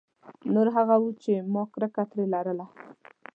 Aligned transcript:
نور 0.53 0.67
هغه 0.77 0.95
وو 1.01 1.11
چې 1.23 1.33
ما 1.53 1.63
کرکه 1.73 2.03
ترې 2.09 2.25
لرله. 2.33 2.65